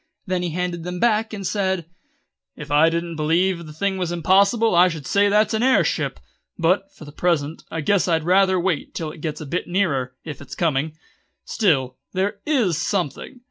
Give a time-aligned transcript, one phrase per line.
[0.25, 1.85] Then he handed them back, and said:
[2.55, 6.19] "If I didn't believe the thing was impossible I should say that's an air ship;
[6.57, 10.15] but, for the present, I guess I'd rather wait till it gets a bit nearer,
[10.25, 10.97] if it's coming.
[11.45, 13.39] Still, there is something.